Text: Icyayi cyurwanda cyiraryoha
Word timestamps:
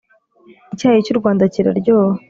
Icyayi 0.73 1.05
cyurwanda 1.05 1.43
cyiraryoha 1.53 2.17